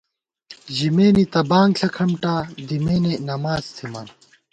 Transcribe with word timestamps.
ژِمېنےتہ 0.75 1.41
بانگ 1.49 1.73
ݪہ 1.79 1.89
کھمٹا، 1.95 2.35
دِمېنےنماڅ 2.67 3.65
تھِمان 3.75 4.07